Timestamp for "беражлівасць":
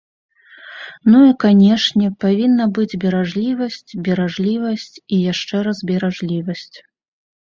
3.03-3.77, 4.07-4.87, 5.91-6.77